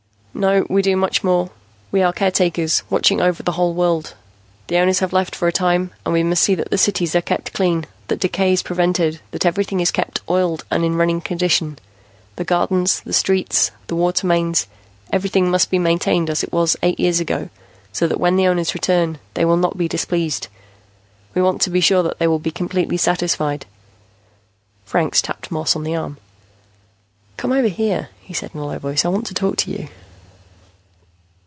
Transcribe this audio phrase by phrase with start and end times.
[0.33, 1.51] "No, we do much more.
[1.91, 4.15] We are caretakers, watching over the whole world.
[4.67, 7.21] The owners have left for a time, and we must see that the cities are
[7.21, 11.77] kept clean, that decay is prevented, that everything is kept oiled and in running condition.
[12.37, 14.67] The gardens, the streets, the water mains,
[15.11, 17.49] everything must be maintained as it was eight years ago,
[17.91, 20.47] so that when the owners return, they will not be displeased.
[21.35, 23.67] We want to be sure that they will be completely satisfied."
[24.85, 26.17] Franks tapped Moss on the arm.
[27.37, 29.05] "Come over here," he said in a low voice.
[29.05, 29.89] "I want to talk to you."